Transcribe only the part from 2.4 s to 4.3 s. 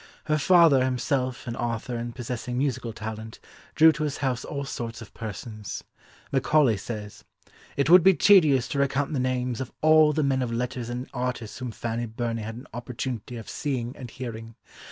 musical talent, drew to his